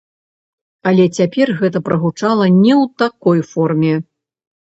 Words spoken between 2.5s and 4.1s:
не ў такой форме.